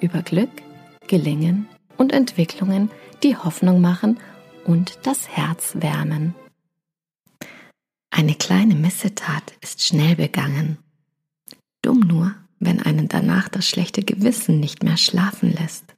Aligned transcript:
über 0.00 0.22
Glück, 0.22 0.50
Gelingen 1.06 1.68
und 1.96 2.12
Entwicklungen, 2.12 2.90
die 3.22 3.36
Hoffnung 3.36 3.80
machen 3.80 4.18
und 4.64 4.98
das 5.02 5.28
Herz 5.28 5.74
wärmen. 5.74 6.34
Eine 8.10 8.34
kleine 8.34 8.74
Missetat 8.74 9.54
ist 9.60 9.82
schnell 9.82 10.16
begangen. 10.16 10.78
Dumm 11.82 12.00
nur, 12.00 12.34
wenn 12.58 12.82
einen 12.82 13.08
danach 13.08 13.48
das 13.48 13.68
schlechte 13.68 14.02
Gewissen 14.02 14.60
nicht 14.60 14.82
mehr 14.82 14.96
schlafen 14.96 15.52
lässt. 15.52 15.94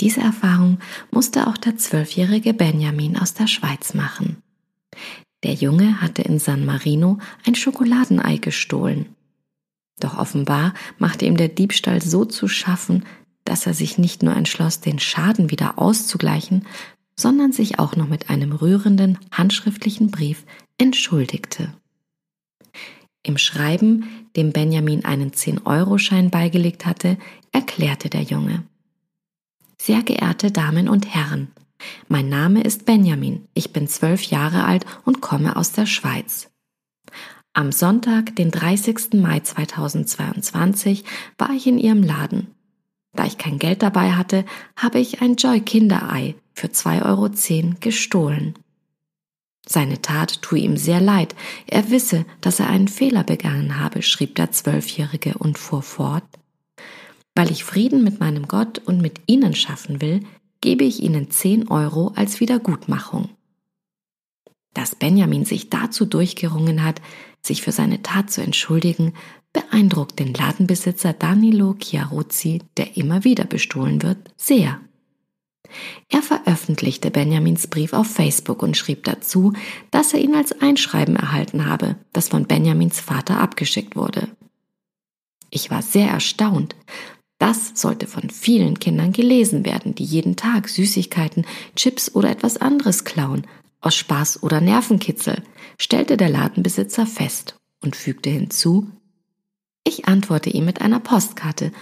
Diese 0.00 0.20
Erfahrung 0.20 0.78
musste 1.10 1.46
auch 1.46 1.56
der 1.56 1.76
zwölfjährige 1.76 2.54
Benjamin 2.54 3.16
aus 3.16 3.34
der 3.34 3.46
Schweiz 3.46 3.94
machen. 3.94 4.42
Der 5.44 5.54
Junge 5.54 6.00
hatte 6.00 6.22
in 6.22 6.38
San 6.38 6.64
Marino 6.64 7.18
ein 7.46 7.54
Schokoladenei 7.54 8.36
gestohlen. 8.36 9.14
Doch 10.02 10.18
offenbar 10.18 10.74
machte 10.98 11.26
ihm 11.26 11.36
der 11.36 11.48
Diebstahl 11.48 12.02
so 12.02 12.24
zu 12.24 12.48
schaffen, 12.48 13.04
dass 13.44 13.66
er 13.66 13.74
sich 13.74 13.98
nicht 13.98 14.24
nur 14.24 14.34
entschloss, 14.34 14.80
den 14.80 14.98
Schaden 14.98 15.50
wieder 15.50 15.78
auszugleichen, 15.78 16.66
sondern 17.14 17.52
sich 17.52 17.78
auch 17.78 17.94
noch 17.94 18.08
mit 18.08 18.28
einem 18.28 18.52
rührenden 18.52 19.18
handschriftlichen 19.30 20.10
Brief 20.10 20.44
entschuldigte. 20.76 21.72
Im 23.22 23.38
Schreiben, 23.38 24.26
dem 24.34 24.52
Benjamin 24.52 25.04
einen 25.04 25.30
10-Euro-Schein 25.30 26.30
beigelegt 26.30 26.84
hatte, 26.84 27.16
erklärte 27.52 28.10
der 28.10 28.22
Junge. 28.22 28.64
Sehr 29.80 30.02
geehrte 30.02 30.50
Damen 30.50 30.88
und 30.88 31.14
Herren, 31.14 31.52
mein 32.08 32.28
Name 32.28 32.62
ist 32.62 32.86
Benjamin, 32.86 33.46
ich 33.54 33.72
bin 33.72 33.86
zwölf 33.86 34.22
Jahre 34.24 34.64
alt 34.64 34.84
und 35.04 35.20
komme 35.20 35.54
aus 35.54 35.70
der 35.70 35.86
Schweiz. 35.86 36.48
Am 37.54 37.70
Sonntag, 37.70 38.34
den 38.36 38.50
30. 38.50 39.12
Mai 39.14 39.40
2022, 39.40 41.04
war 41.36 41.50
ich 41.50 41.66
in 41.66 41.78
ihrem 41.78 42.02
Laden. 42.02 42.46
Da 43.14 43.26
ich 43.26 43.36
kein 43.36 43.58
Geld 43.58 43.82
dabei 43.82 44.12
hatte, 44.12 44.46
habe 44.74 44.98
ich 44.98 45.20
ein 45.20 45.36
Joy 45.36 45.60
Kinderei 45.60 46.34
für 46.54 46.68
2,10 46.68 47.04
Euro 47.04 47.74
gestohlen. 47.78 48.54
Seine 49.66 50.00
Tat 50.00 50.40
tue 50.40 50.60
ihm 50.60 50.78
sehr 50.78 51.02
leid. 51.02 51.34
Er 51.66 51.90
wisse, 51.90 52.24
dass 52.40 52.58
er 52.58 52.70
einen 52.70 52.88
Fehler 52.88 53.22
begangen 53.22 53.78
habe, 53.78 54.00
schrieb 54.00 54.34
der 54.36 54.50
Zwölfjährige 54.50 55.34
und 55.36 55.58
fuhr 55.58 55.82
fort. 55.82 56.24
Weil 57.34 57.50
ich 57.50 57.64
Frieden 57.64 58.02
mit 58.02 58.18
meinem 58.18 58.48
Gott 58.48 58.78
und 58.78 59.02
mit 59.02 59.20
Ihnen 59.26 59.54
schaffen 59.54 60.00
will, 60.00 60.24
gebe 60.62 60.84
ich 60.84 61.02
Ihnen 61.02 61.30
10 61.30 61.68
Euro 61.68 62.12
als 62.16 62.40
Wiedergutmachung. 62.40 63.28
Dass 64.74 64.94
Benjamin 64.94 65.44
sich 65.44 65.68
dazu 65.68 66.06
durchgerungen 66.06 66.82
hat, 66.82 67.02
sich 67.42 67.62
für 67.62 67.72
seine 67.72 68.02
Tat 68.02 68.30
zu 68.30 68.40
entschuldigen, 68.42 69.14
beeindruckt 69.52 70.18
den 70.18 70.32
Ladenbesitzer 70.32 71.12
Danilo 71.12 71.74
Chiaruzzi, 71.78 72.62
der 72.76 72.96
immer 72.96 73.24
wieder 73.24 73.44
bestohlen 73.44 74.02
wird, 74.02 74.18
sehr. 74.36 74.80
Er 76.08 76.22
veröffentlichte 76.22 77.10
Benjamins 77.10 77.66
Brief 77.66 77.92
auf 77.92 78.06
Facebook 78.06 78.62
und 78.62 78.76
schrieb 78.76 79.04
dazu, 79.04 79.52
dass 79.90 80.12
er 80.12 80.20
ihn 80.20 80.34
als 80.34 80.52
Einschreiben 80.60 81.16
erhalten 81.16 81.66
habe, 81.66 81.96
das 82.12 82.28
von 82.28 82.46
Benjamins 82.46 83.00
Vater 83.00 83.38
abgeschickt 83.38 83.96
wurde. 83.96 84.28
Ich 85.50 85.70
war 85.70 85.82
sehr 85.82 86.08
erstaunt. 86.08 86.76
Das 87.38 87.72
sollte 87.74 88.06
von 88.06 88.30
vielen 88.30 88.78
Kindern 88.78 89.12
gelesen 89.12 89.64
werden, 89.64 89.94
die 89.94 90.04
jeden 90.04 90.36
Tag 90.36 90.68
Süßigkeiten, 90.68 91.46
Chips 91.74 92.14
oder 92.14 92.30
etwas 92.30 92.58
anderes 92.58 93.04
klauen, 93.04 93.46
aus 93.82 93.96
Spaß 93.96 94.42
oder 94.42 94.60
Nervenkitzel, 94.60 95.42
stellte 95.78 96.16
der 96.16 96.30
Ladenbesitzer 96.30 97.06
fest 97.06 97.56
und 97.82 97.96
fügte 97.96 98.30
hinzu, 98.30 98.88
ich 99.84 100.06
antworte 100.06 100.48
ihm 100.48 100.64
mit 100.64 100.80
einer 100.80 101.00
Postkarte 101.00 101.72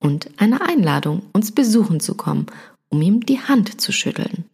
und 0.00 0.30
einer 0.40 0.68
Einladung, 0.68 1.22
uns 1.32 1.52
besuchen 1.52 2.00
zu 2.00 2.16
kommen, 2.16 2.46
um 2.88 3.00
ihm 3.00 3.24
die 3.24 3.40
Hand 3.40 3.80
zu 3.80 3.92
schütteln. 3.92 4.44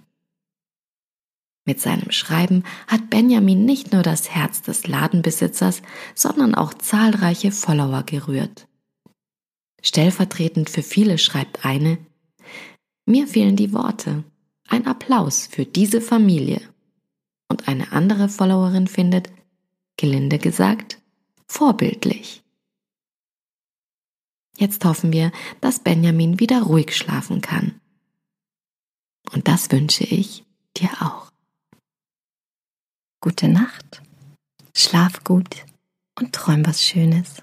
Mit 1.65 1.81
seinem 1.81 2.11
Schreiben 2.11 2.65
hat 2.87 3.09
Benjamin 3.09 3.65
nicht 3.65 3.93
nur 3.93 4.03
das 4.03 4.31
Herz 4.31 4.63
des 4.63 4.87
Ladenbesitzers, 4.87 5.81
sondern 6.15 6.55
auch 6.55 6.75
zahlreiche 6.75 7.53
Follower 7.53 8.03
gerührt. 8.03 8.67
Stellvertretend 9.81 10.71
für 10.71 10.83
viele 10.83 11.19
schreibt 11.19 11.65
eine, 11.65 11.99
mir 13.07 13.27
fehlen 13.27 13.57
die 13.57 13.73
Worte. 13.73 14.25
Ein 14.69 14.87
Applaus 14.87 15.49
für 15.51 15.65
diese 15.65 16.01
Familie 16.01 16.72
und 17.53 17.69
eine 17.69 17.93
andere 17.93 18.31
Followerin 18.31 18.87
findet, 18.87 19.31
gelinde 19.99 20.39
gesagt, 20.39 20.99
vorbildlich. 21.47 22.43
Jetzt 24.57 24.87
hoffen 24.87 25.13
wir, 25.13 25.33
dass 25.61 25.81
Benjamin 25.81 26.41
wieder 26.41 26.63
ruhig 26.63 26.97
schlafen 26.97 27.43
kann. 27.43 27.79
Und 29.33 29.49
das 29.49 29.71
wünsche 29.71 30.05
ich 30.05 30.45
dir 30.79 30.91
auch. 31.01 31.31
Gute 33.21 33.49
Nacht, 33.49 34.03
schlaf 34.75 35.23
gut 35.23 35.67
und 36.19 36.33
träum 36.33 36.65
was 36.67 36.83
Schönes. 36.83 37.43